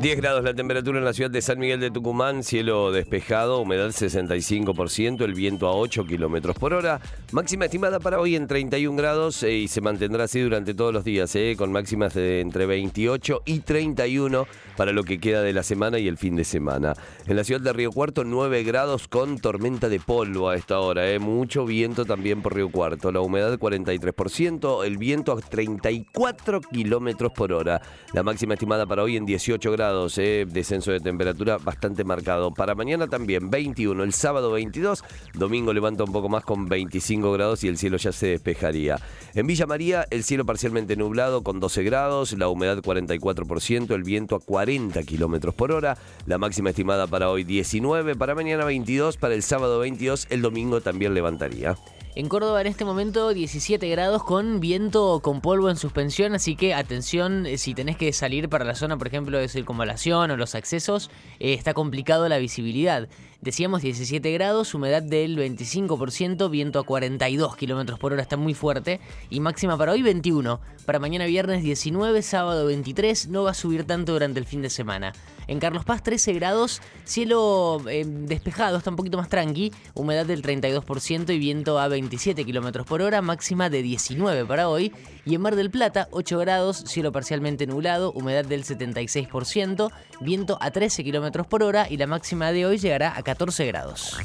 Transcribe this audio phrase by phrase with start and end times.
[0.00, 3.88] 10 grados la temperatura en la ciudad de San Miguel de Tucumán, cielo despejado, humedad
[3.88, 7.00] 65%, el viento a 8 kilómetros por hora.
[7.32, 11.02] Máxima estimada para hoy en 31 grados eh, y se mantendrá así durante todos los
[11.02, 15.64] días, eh, con máximas de entre 28 y 31 para lo que queda de la
[15.64, 16.94] semana y el fin de semana.
[17.26, 21.10] En la ciudad de Río Cuarto, 9 grados con tormenta de polvo a esta hora,
[21.10, 27.32] eh, mucho viento también por Río Cuarto, la humedad 43%, el viento a 34 kilómetros
[27.32, 27.82] por hora.
[28.14, 29.87] La máxima estimada para hoy en 18 grados
[30.18, 32.52] eh, descenso de temperatura bastante marcado.
[32.52, 35.02] Para mañana también 21, el sábado 22,
[35.34, 38.98] domingo levanta un poco más con 25 grados y el cielo ya se despejaría.
[39.34, 44.36] En Villa María, el cielo parcialmente nublado con 12 grados, la humedad 44%, el viento
[44.36, 49.34] a 40 kilómetros por hora, la máxima estimada para hoy 19, para mañana 22, para
[49.34, 51.76] el sábado 22, el domingo también levantaría.
[52.14, 56.74] En Córdoba en este momento 17 grados con viento con polvo en suspensión, así que
[56.74, 60.54] atención eh, si tenés que salir para la zona, por ejemplo, de circunvalación o los
[60.54, 63.08] accesos, eh, está complicado la visibilidad.
[63.40, 69.00] Decíamos 17 grados, humedad del 25%, viento a 42 kilómetros por hora, está muy fuerte.
[69.30, 70.60] Y máxima para hoy 21.
[70.86, 74.70] Para mañana viernes 19, sábado 23, no va a subir tanto durante el fin de
[74.70, 75.12] semana.
[75.48, 80.42] En Carlos Paz 13 grados, cielo eh, despejado, está un poquito más tranqui, humedad del
[80.42, 84.92] 32% y viento a 27 kilómetros por hora, máxima de 19 para hoy.
[85.24, 89.90] Y en Mar del Plata 8 grados, cielo parcialmente nublado, humedad del 76%,
[90.20, 94.18] viento a 13 kilómetros por hora y la máxima de hoy llegará a 14 grados.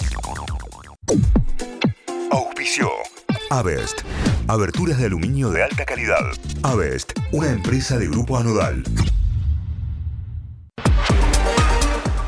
[2.32, 2.90] Auspicio.
[3.50, 4.02] Avest.
[4.48, 6.24] Aberturas de aluminio de alta calidad.
[6.64, 8.84] Avest, una empresa de grupo anodal.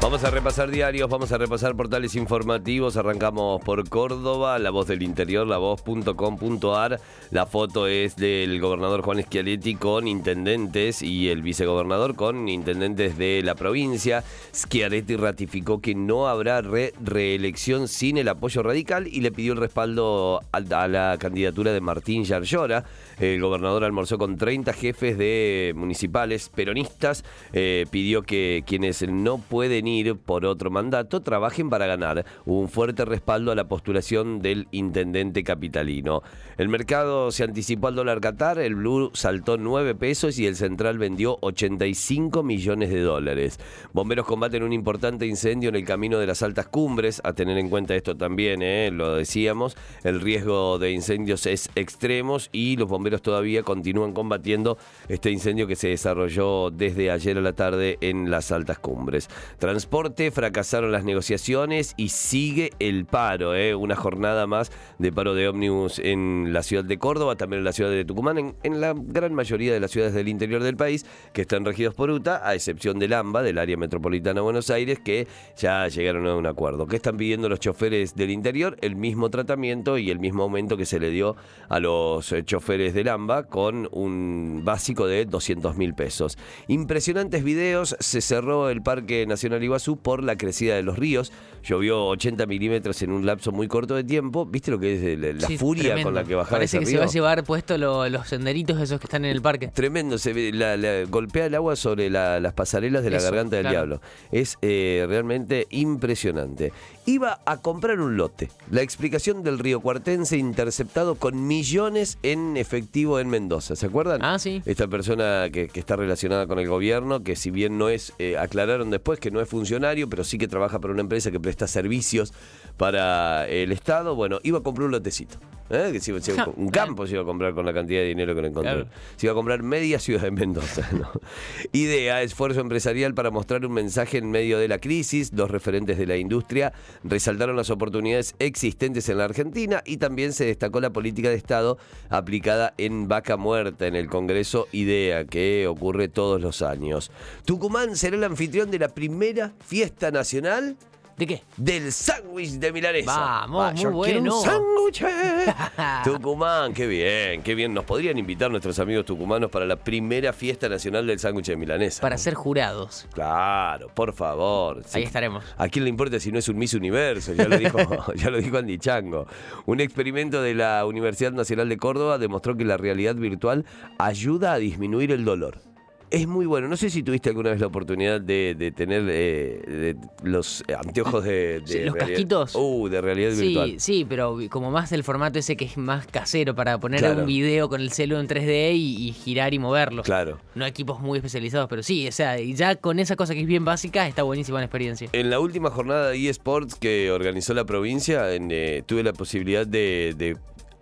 [0.05, 2.95] Vamos a repasar diarios, vamos a repasar portales informativos.
[2.95, 6.99] Arrancamos por Córdoba, La Voz del Interior, lavoz.com.ar.
[7.31, 13.41] La foto es del gobernador Juan Schialetti con intendentes y el vicegobernador con intendentes de
[13.43, 14.23] la provincia.
[14.53, 20.43] Schiaretti ratificó que no habrá reelección sin el apoyo radical y le pidió el respaldo
[20.51, 22.85] a, la candidatura de Martín Yarlora.
[23.19, 27.23] El gobernador almorzó con 30 jefes de municipales peronistas.
[27.53, 32.25] Eh, pidió que quienes no pueden ir por otro mandato trabajen para ganar.
[32.45, 36.21] un fuerte respaldo a la postulación del intendente capitalino.
[36.57, 40.97] El mercado se anticipó al dólar Qatar, el blue saltó 9 pesos y el central
[40.97, 43.59] vendió 85 millones de dólares.
[43.93, 47.69] Bomberos combaten un importante incendio en el camino de las altas cumbres, a tener en
[47.69, 48.89] cuenta esto también, ¿eh?
[48.91, 54.77] lo decíamos, el riesgo de incendios es extremos y los bomberos todavía continúan combatiendo
[55.09, 60.31] este incendio que se desarrolló desde ayer a la tarde en las altas cumbres transporte,
[60.31, 63.55] fracasaron las negociaciones y sigue el paro.
[63.55, 63.75] ¿eh?
[63.75, 67.73] Una jornada más de paro de ómnibus en la ciudad de Córdoba, también en la
[67.73, 71.41] ciudad de Tucumán, en, la gran mayoría de las ciudades del interior del país que
[71.41, 75.27] están regidos por UTA, a excepción del AMBA, del área metropolitana de Buenos Aires, que
[75.57, 76.87] ya llegaron a un acuerdo.
[76.87, 78.77] ¿Qué están pidiendo los choferes del interior?
[78.81, 81.35] El mismo tratamiento y el mismo aumento que se le dio
[81.69, 86.37] a los eh, choferes del AMBA con un básico de 200 mil pesos.
[86.67, 91.31] Impresionantes videos, se cerró el Parque Nacional Iguazú por la crecida de los ríos.
[91.63, 94.45] Llovió 80 milímetros en un lapso muy corto de tiempo.
[94.45, 97.43] ¿Viste lo que es la furia con la que Parece que se va a llevar
[97.43, 99.67] puesto los senderitos esos que están en el parque.
[99.67, 104.01] Tremendo, se ve, golpea el agua sobre las pasarelas de la garganta del diablo.
[104.31, 106.73] Es eh, realmente impresionante.
[107.05, 108.49] Iba a comprar un lote.
[108.71, 113.75] La explicación del río Cuartense interceptado con millones en efectivo en Mendoza.
[113.75, 114.23] ¿Se acuerdan?
[114.23, 114.63] Ah, sí.
[114.65, 118.89] Esta persona que, está relacionada con el gobierno, que si bien no es, eh, aclararon
[118.89, 122.33] después que no es funcionario, pero sí que trabaja para una empresa que presta servicios
[122.77, 125.37] para el Estado, bueno, iba a comprar un lotecito.
[125.69, 125.99] ¿Eh?
[125.99, 126.13] Que
[126.57, 128.85] un campo se iba a comprar con la cantidad de dinero que le encontró.
[129.15, 130.87] Se iba a comprar media ciudad de Mendoza.
[131.71, 135.33] Idea, esfuerzo empresarial para mostrar un mensaje en medio de la crisis.
[135.33, 136.71] Los referentes de la industria
[137.03, 141.79] resaltaron las oportunidades existentes en la Argentina y también se destacó la política de Estado
[142.09, 147.11] aplicada en Vaca Muerta en el Congreso Idea, que ocurre todos los años.
[147.43, 150.77] Tucumán será el anfitrión de la primera fiesta nacional
[151.17, 151.43] ¿De qué?
[151.55, 153.17] Del sándwich de milanesa.
[153.47, 154.35] Vamos, muy bueno.
[154.35, 155.05] un sándwich.
[156.03, 157.73] Tucumán, qué bien, qué bien.
[157.73, 162.01] Nos podrían invitar nuestros amigos tucumanos para la primera fiesta nacional del sándwich de milanesa.
[162.01, 163.07] Para ser jurados.
[163.13, 164.83] Claro, por favor.
[164.91, 165.45] Ahí estaremos.
[165.57, 167.33] ¿A quién le importa si no es un Miss Universo?
[167.33, 167.77] Ya lo dijo,
[168.15, 169.25] ya lo dijo Andy Chango.
[169.65, 173.63] Un experimento de la Universidad Nacional de Córdoba demostró que la realidad virtual
[173.99, 175.61] ayuda a disminuir el dolor.
[176.11, 176.67] Es muy bueno.
[176.67, 181.23] No sé si tuviste alguna vez la oportunidad de, de tener eh, de- los anteojos
[181.23, 182.55] de, de Sí, ¿los realidad- casquitos?
[182.55, 183.73] Uh, de realidad Sí, virtual.
[183.79, 187.21] sí, pero como más del formato ese que es más casero para poner Claro.
[187.21, 190.03] un video con el celu en 3D y, y girar y moverlo.
[190.03, 190.39] Claro.
[190.53, 193.65] No equipos muy especializados, pero sí, o sea, ya con esa cosa que es bien
[193.65, 195.09] básica está buenísima la experiencia.
[195.11, 199.65] En la última jornada de eSports que organizó la provincia, en, eh, tuve la posibilidad
[199.65, 200.37] de, de,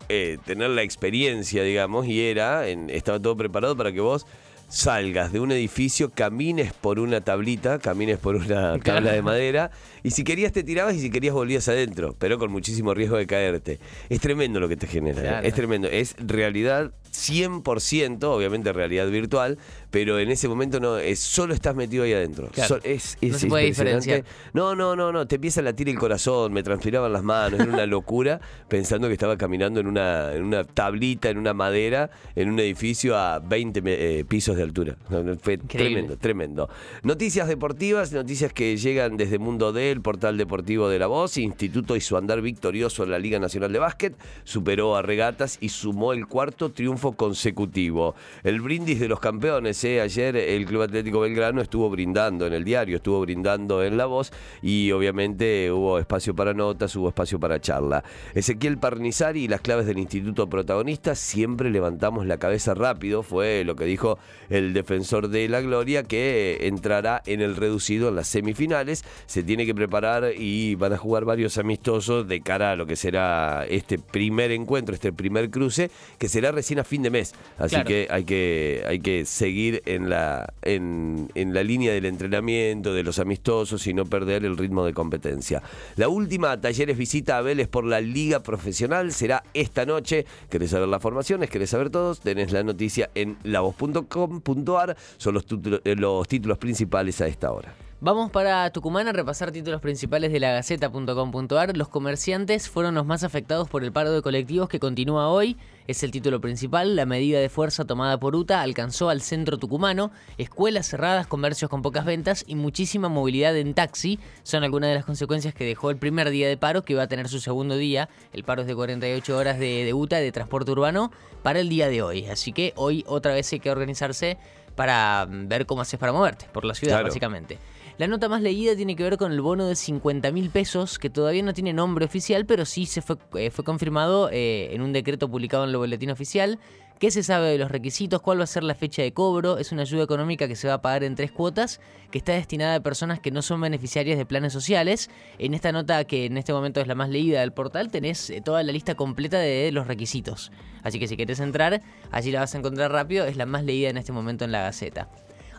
[0.10, 4.28] eh, tener la experiencia, digamos, y era, en- estaba todo preparado para que vos
[4.74, 9.70] salgas de un edificio, camines por una tablita, camines por una tabla de madera,
[10.02, 13.28] y si querías te tirabas y si querías volvías adentro, pero con muchísimo riesgo de
[13.28, 13.80] caerte.
[14.10, 15.28] Es tremendo lo que te genera, ¿eh?
[15.28, 15.48] Claro.
[15.48, 15.88] es tremendo.
[15.88, 19.60] Es realidad 100%, obviamente realidad virtual,
[19.94, 22.48] pero en ese momento no, es, solo estás metido ahí adentro.
[22.52, 22.68] Claro.
[22.68, 24.24] Sol- es, No es se puede diferenciar.
[24.52, 27.72] No, no, no, no, te empieza a latir el corazón, me transpiraban las manos, era
[27.72, 32.50] una locura pensando que estaba caminando en una, en una tablita, en una madera, en
[32.50, 34.98] un edificio a 20 me- eh, pisos de altura.
[35.08, 35.68] Fue Increíble.
[35.68, 36.70] tremendo, tremendo.
[37.04, 41.96] Noticias deportivas, noticias que llegan desde Mundo D, el portal deportivo de La Voz, Instituto
[41.96, 46.14] y su andar victorioso en la Liga Nacional de Básquet, superó a Regatas y sumó
[46.14, 48.16] el cuarto triunfo consecutivo.
[48.44, 52.98] El brindis de los campeones, ayer el Club Atlético Belgrano estuvo brindando en el diario,
[52.98, 54.32] estuvo brindando en La Voz
[54.62, 58.04] y obviamente hubo espacio para notas, hubo espacio para charla.
[58.34, 63.76] Ezequiel Parnizari y las claves del Instituto Protagonista, siempre levantamos la cabeza rápido, fue lo
[63.76, 64.18] que dijo
[64.50, 69.66] el defensor de la Gloria, que entrará en el reducido en las semifinales, se tiene
[69.66, 74.00] que preparar y van a jugar varios amistosos de cara a lo que será este
[74.00, 77.34] primer encuentro, este primer cruce, que será recién a fin de mes.
[77.58, 77.88] Así Claro.
[77.88, 83.04] que hay que hay que seguir en la en, en la línea del entrenamiento, de
[83.04, 85.62] los amistosos y no perder el ritmo de competencia.
[85.96, 90.26] La última Talleres visita a Vélez por la Liga Profesional será esta noche.
[90.50, 91.50] ¿Querés saber las formaciones?
[91.50, 92.20] ¿Querés saber todos?
[92.20, 94.98] Tenés la noticia en lavoz.com.ar.
[95.18, 95.46] Son los,
[95.84, 97.74] eh, los títulos principales a esta hora.
[98.02, 101.78] Vamos para Tucumán a repasar títulos principales de la Gaceta.com.ar.
[101.78, 105.58] Los comerciantes fueron los más afectados por el paro de colectivos que continúa hoy.
[105.88, 106.96] Es el título principal.
[106.96, 110.12] La medida de fuerza tomada por UTA alcanzó al centro tucumano.
[110.38, 115.06] Escuelas cerradas, comercios con pocas ventas y muchísima movilidad en taxi son algunas de las
[115.06, 118.08] consecuencias que dejó el primer día de paro, que va a tener su segundo día.
[118.32, 121.90] El paro es de 48 horas de, de UTA, de transporte urbano, para el día
[121.90, 122.26] de hoy.
[122.28, 124.38] Así que hoy otra vez hay que organizarse
[124.76, 127.08] para mm, ver cómo haces para moverte por la ciudad, Claro.
[127.10, 127.60] básicamente.
[128.00, 131.12] La nota más leída tiene que ver con el bono de 50 mil pesos, que
[131.12, 134.94] todavía no tiene nombre oficial, pero sí se fue, eh, fue confirmado eh, en un
[134.94, 136.58] decreto publicado en el boletín oficial.
[136.98, 138.22] ¿Qué se sabe de los requisitos?
[138.22, 139.60] ¿Cuál va a ser la fecha de cobro?
[139.60, 142.76] Es una ayuda económica que se va a pagar en tres cuotas, que está destinada
[142.76, 145.12] a personas que no son beneficiarias de planes sociales.
[145.38, 148.42] En esta nota, que en este momento es la más leída del portal, tenés eh,
[148.42, 150.52] toda la lista completa de los requisitos.
[150.82, 153.90] Así que si querés entrar, allí la vas a encontrar rápido, es la más leída
[153.90, 155.10] en este momento en la Gaceta.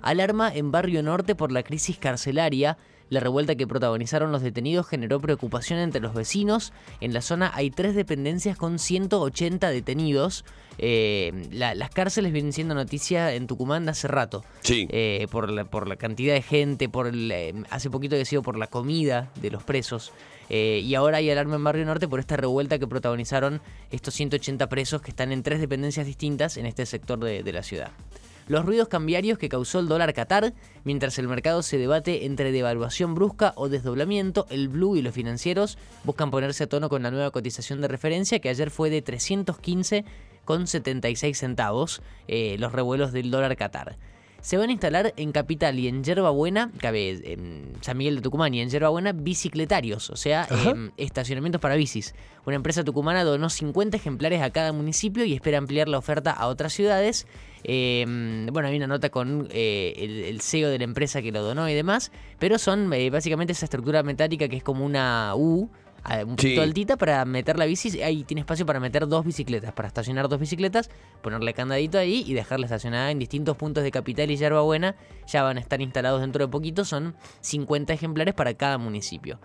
[0.05, 2.77] Alarma en Barrio Norte por la crisis carcelaria.
[3.11, 6.73] La revuelta que protagonizaron los detenidos generó preocupación entre los vecinos.
[7.01, 10.45] En la zona hay tres dependencias con 180 detenidos.
[10.79, 14.43] Eh, la- las cárceles vienen siendo noticia en Tucumán de hace rato.
[14.63, 14.89] Sí.
[14.91, 18.43] Eh, por, la, por la cantidad de gente, por el, eh, hace poquito que sido
[18.43, 20.13] por la comida de los presos.
[20.51, 25.01] Y ahora hay alarma en Barrio Norte por esta revuelta que protagonizaron estos 180 presos
[25.01, 27.93] que están en tres dependencias distintas en este sector de, de la ciudad.
[28.47, 30.53] Los ruidos cambiarios que causó el dólar Qatar,
[30.85, 35.79] mientras el mercado se debate entre devaluación brusca o desdoblamiento, el Blue y los financieros
[36.05, 40.05] buscan ponerse a tono con la nueva cotización de referencia que ayer fue de 315
[40.45, 43.97] con 76 centavos, eh, los revuelos del dólar Qatar.
[44.45, 48.21] Se van a instalar en Capital y en Yerba Buena, cabe en San Miguel de
[48.21, 52.15] Tucumán y en Yerba Buena, bicicletarios, o sea, em, estacionamientos para bicis.
[52.45, 56.49] Una empresa tucumana donó 50 ejemplares a cada municipio y espera ampliar la oferta a
[56.49, 57.27] otras ciudades.
[57.65, 61.43] Em, bueno, hay una nota con eh, el, el CEO de la empresa que lo
[61.43, 65.71] donó y demás, pero son eh, básicamente esa estructura metálica que es como una U,
[66.27, 66.59] un poquito Sí.
[66.59, 68.03] altita para meter la bici.
[68.03, 70.91] Ahí tiene espacio para meter dos bicicletas, para estacionar dos bicicletas,
[71.23, 74.97] ponerle candadito ahí y dejarla estacionada en distintos puntos de Capital y Yerba Buena.
[75.27, 79.41] Ya van a estar instalados dentro de poquito, son 50 ejemplares para cada municipio.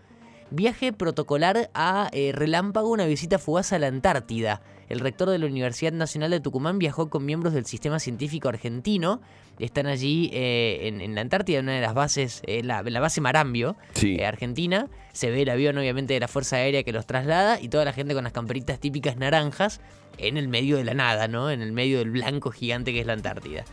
[0.52, 4.62] Viaje protocolar a eh, Relámpago, una visita fugaz a la Antártida.
[4.90, 9.22] El rector de la Universidad Nacional de Tucumán viajó con miembros del sistema científico argentino.
[9.60, 13.00] Están allí eh, en, en la Antártida, en una de las bases, eh, la, la
[13.00, 14.18] base Marambio, Sí.
[14.20, 14.88] eh, Argentina.
[15.14, 17.94] Se ve el avión, obviamente, de la Fuerza Aérea que los traslada y toda la
[17.94, 19.80] gente con las camperitas típicas naranjas
[20.18, 21.52] en el medio de la nada, ¿no?
[21.52, 23.66] En el medio del blanco gigante que es la Antártida.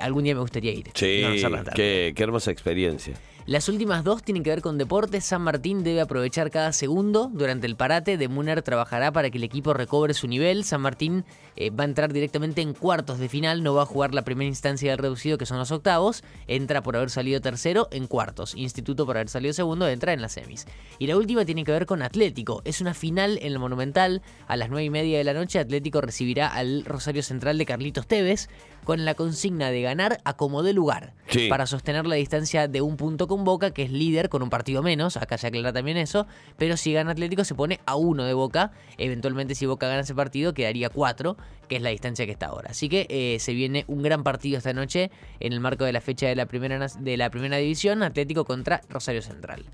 [0.00, 0.86] algún día me gustaría ir.
[0.94, 1.72] Sí, Antártida.
[1.74, 3.14] qué, qué hermosa experiencia.
[3.46, 5.26] Las últimas dos tienen que ver con deportes.
[5.26, 8.16] San Martín debe aprovechar cada segundo durante el parate.
[8.16, 10.64] De Muner trabajará para que el equipo recobre su nivel.
[10.64, 13.62] San Martín eh, va a entrar directamente en cuartos de final.
[13.62, 16.24] No va a jugar la primera instancia del reducido, que son los octavos.
[16.46, 18.54] Entra por haber salido tercero en cuartos.
[18.54, 20.66] Instituto por haber salido segundo entra en las semis.
[20.98, 22.62] Y la última tiene que ver con Atlético.
[22.64, 24.22] Es una final en el Monumental.
[24.46, 28.06] A las 9 y media de la noche, Atlético recibirá al Rosario Central de Carlitos
[28.06, 28.48] Tevez
[28.84, 31.48] con la consigna de ganar a como de lugar Sí.
[31.48, 34.82] para sostener la distancia de un punto con Boca, que es líder con un partido
[34.82, 36.26] menos, acá se aclara también eso,
[36.58, 40.14] pero si gana Atlético se pone a uno de Boca, eventualmente si Boca gana ese
[40.14, 42.70] partido quedaría cuatro, que es la distancia que está ahora.
[42.70, 45.10] Así que eh, se viene un gran partido esta noche
[45.40, 48.80] en el marco de la fecha de la primera, de la primera división, Atlético contra
[48.88, 49.64] Rosario Central.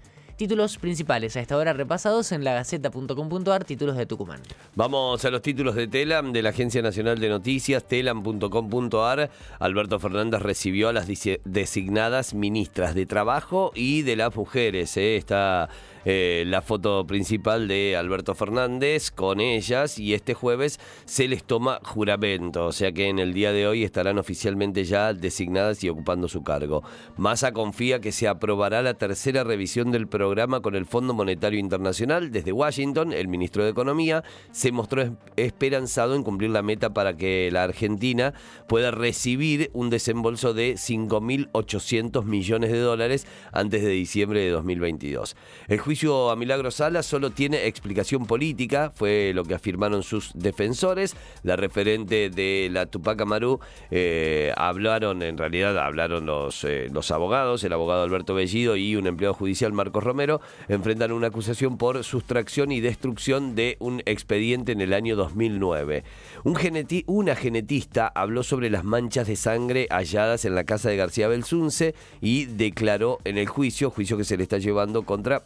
[0.40, 4.40] Títulos principales a esta hora repasados en lagaceta.com.ar, títulos de Tucumán.
[4.74, 9.30] Vamos a los títulos de Telam, de la Agencia Nacional de Noticias, telam.com.ar.
[9.58, 11.06] Alberto Fernández recibió a las
[11.44, 14.96] designadas ministras de Trabajo y de las Mujeres.
[14.96, 15.16] ¿eh?
[15.16, 15.68] Está
[16.04, 21.80] eh, la foto principal de Alberto Fernández con ellas y este jueves se les toma
[21.84, 22.66] juramento.
[22.66, 26.42] O sea que en el día de hoy estarán oficialmente ya designadas y ocupando su
[26.42, 26.82] cargo.
[27.16, 32.30] Massa confía que se aprobará la tercera revisión del programa con el Fondo Monetario Internacional.
[32.30, 37.16] Desde Washington, el ministro de Economía se mostró es- esperanzado en cumplir la meta para
[37.16, 38.34] que la Argentina
[38.68, 45.36] pueda recibir un desembolso de 5.800 millones de dólares antes de diciembre de 2022.
[45.68, 51.16] El juicio a Milagro Sala solo tiene explicación política, fue lo que afirmaron sus defensores.
[51.42, 53.58] La referente de la Tupac Amaru
[53.90, 59.08] eh, hablaron, en realidad hablaron los, eh, los abogados, el abogado Alberto Bellido y un
[59.08, 64.82] empleado judicial Marcos Romero, enfrentan una acusación por sustracción y destrucción de un expediente en
[64.82, 66.04] el año 2009.
[66.44, 70.96] Un geneti- una genetista habló sobre las manchas de sangre halladas en la casa de
[70.96, 75.40] García Belsunce y declaró en el juicio, juicio que se le está llevando contra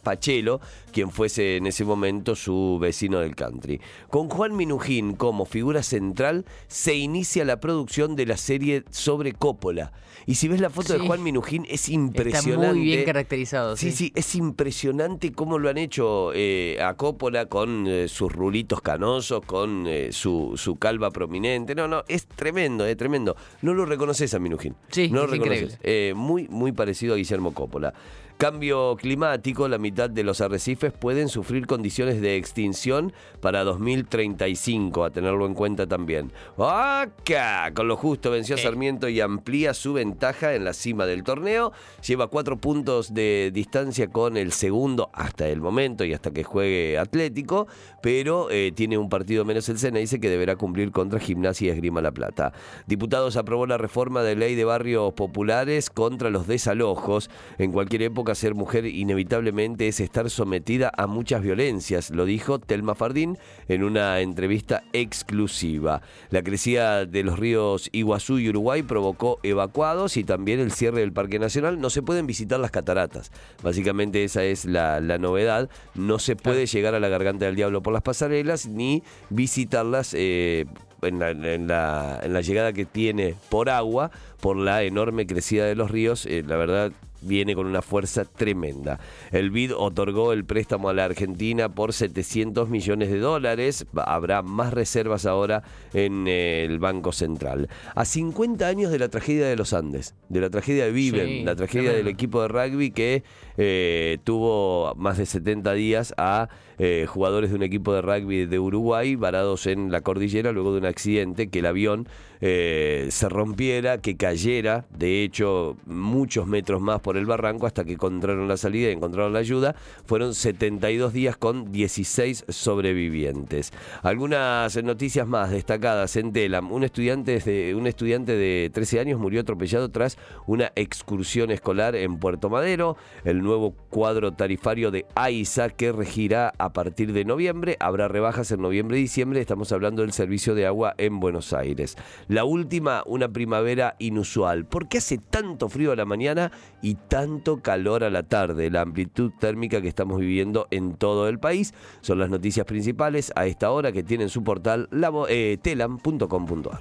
[0.91, 3.79] Quien fuese en ese momento su vecino del country.
[4.09, 9.91] Con Juan Minujín como figura central se inicia la producción de la serie sobre Coppola.
[10.27, 10.99] Y si ves la foto de.
[10.99, 12.73] Juan Minujín es Está impresionante.
[12.75, 13.77] muy bien caracterizado.
[13.77, 18.81] Sí, sí, es impresionante cómo lo han hecho eh, a Coppola con eh, sus rulitos
[18.81, 21.75] canosos, con eh, su, su calva prominente.
[21.75, 23.35] No, no, es tremendo, es tremendo.
[23.61, 24.75] No lo reconoces a Minujín.
[24.89, 25.73] Sí, no lo es reconoces.
[25.75, 26.13] increíble.
[26.15, 27.93] Muy, muy parecido a Guillermo Coppola.
[28.37, 35.09] Cambio climático, la mitad de los arrecifes pueden sufrir condiciones de extinción para 2035, a
[35.09, 36.33] tenerlo en cuenta también.
[36.57, 37.71] ¡Acá!
[37.73, 38.57] Con lo justo venció a.
[38.57, 41.71] Sarmiento y amplía su ventaja en la cima del torneo.
[42.05, 46.97] Lleva cuatro puntos de distancia con el segundo hasta el momento y hasta que juegue
[46.97, 47.67] Atlético,
[48.01, 49.99] pero eh, tiene un partido menos el Sena.
[49.99, 52.51] Dice que deberá cumplir contra Gimnasia y Esgrima La Plata.
[52.85, 57.29] Diputados aprobó la reforma de ley de barrios populares contra los desalojos.
[57.57, 62.95] En cualquier época, ser mujer inevitablemente es estar sometida a muchas violencias, lo dijo Telma
[62.95, 66.01] Fardín en una entrevista exclusiva.
[66.29, 71.11] La crecida de los ríos Iguazú y Uruguay provocó evacuados y también el cierre del
[71.13, 71.79] Parque Nacional.
[71.79, 73.31] No se pueden visitar las cataratas.
[73.61, 75.69] Básicamente esa es la, la novedad.
[75.93, 80.65] No se puede llegar a la Garganta del Diablo por las pasarelas ni visitarlas eh,
[81.01, 85.65] en la, en la- en la llegada que tiene por agua, por la enorme crecida
[85.65, 86.25] de los ríos.
[86.25, 86.91] eh, la verdad
[87.25, 88.99] viene con una fuerza tremenda.
[89.31, 93.85] El BID otorgó el préstamo a la Argentina por 700 millones de dólares.
[93.95, 95.63] Habrá más reservas ahora
[95.93, 97.69] en eh, el Banco Central.
[97.95, 101.43] A 50 años de la tragedia de los Andes, de la tragedia de Viven, Sí,
[101.43, 102.05] la tragedia tremendo.
[102.05, 103.23] del equipo de rugby que
[103.57, 108.59] eh, tuvo más de 70 días a eh, jugadores de un equipo de rugby de
[108.59, 112.07] Uruguay varados en la cordillera luego de un accidente que el avión
[112.41, 117.93] eh, se rompiera, que cayera, de hecho muchos metros más por el barranco hasta que
[117.93, 119.75] encontraron la salida y encontraron la ayuda.
[120.05, 123.71] Fueron 72 días con 16 sobrevivientes.
[124.03, 126.71] Algunas noticias más destacadas en Telam.
[126.71, 132.17] Un estudiante de, un estudiante de 13 años murió atropellado tras una excursión escolar en
[132.17, 132.97] Puerto Madero.
[133.23, 137.77] El nuevo cuadro tarifario de AISA que regirá a partir de noviembre.
[137.79, 139.41] Habrá rebajas en noviembre y diciembre.
[139.41, 141.95] Estamos hablando del servicio de agua en Buenos Aires.
[142.27, 144.65] La última, una primavera inusual.
[144.65, 146.51] ¿Por qué hace tanto frío a la mañana
[146.81, 148.69] y tanto calor a la tarde?
[148.69, 153.45] La amplitud térmica que estamos viviendo en todo el país son las noticias principales a
[153.45, 154.89] esta hora que tienen su portal
[155.29, 156.79] eh, telam.com.ar.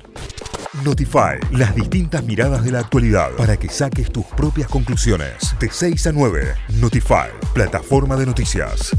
[0.83, 5.55] Notify, las distintas miradas de la actualidad para que saques tus propias conclusiones.
[5.61, 8.91] De 6 a 9, Notify, plataforma de noticias.